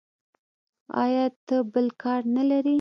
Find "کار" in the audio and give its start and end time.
2.01-2.21